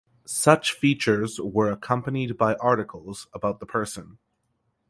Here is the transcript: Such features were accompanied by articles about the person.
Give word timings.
Such 0.25 0.71
features 0.71 1.39
were 1.39 1.71
accompanied 1.71 2.35
by 2.35 2.55
articles 2.55 3.27
about 3.35 3.59
the 3.59 3.67
person. 3.67 4.17